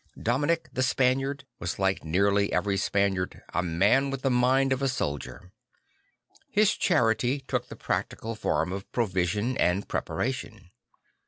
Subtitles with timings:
[0.19, 4.87] Dominic the Spaniard was, like nearly every Spaniard, a man with the mind of a
[4.87, 5.51] soldier.
[6.49, 10.71] His charity took the practical form of provision and preparation.